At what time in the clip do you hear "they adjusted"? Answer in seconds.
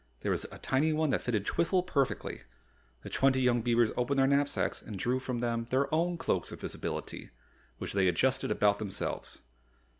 7.93-8.49